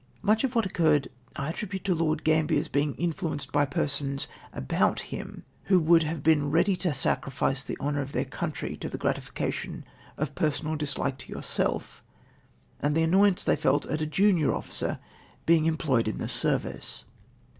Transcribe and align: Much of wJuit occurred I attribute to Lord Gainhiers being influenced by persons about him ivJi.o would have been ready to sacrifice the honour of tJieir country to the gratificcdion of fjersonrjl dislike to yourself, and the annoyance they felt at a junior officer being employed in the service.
Much 0.23 0.43
of 0.43 0.55
wJuit 0.55 0.65
occurred 0.65 1.07
I 1.35 1.49
attribute 1.49 1.83
to 1.83 1.93
Lord 1.93 2.23
Gainhiers 2.25 2.71
being 2.71 2.95
influenced 2.95 3.51
by 3.51 3.67
persons 3.67 4.27
about 4.51 4.99
him 5.01 5.43
ivJi.o 5.69 5.77
would 5.77 6.01
have 6.01 6.23
been 6.23 6.49
ready 6.49 6.75
to 6.77 6.91
sacrifice 6.91 7.63
the 7.63 7.77
honour 7.79 8.01
of 8.01 8.13
tJieir 8.13 8.31
country 8.31 8.75
to 8.77 8.89
the 8.89 8.97
gratificcdion 8.97 9.83
of 10.17 10.33
fjersonrjl 10.33 10.79
dislike 10.79 11.19
to 11.19 11.29
yourself, 11.31 12.03
and 12.79 12.97
the 12.97 13.03
annoyance 13.03 13.43
they 13.43 13.55
felt 13.55 13.85
at 13.91 14.01
a 14.01 14.07
junior 14.07 14.51
officer 14.55 14.97
being 15.45 15.67
employed 15.67 16.07
in 16.07 16.17
the 16.17 16.27
service. 16.27 17.05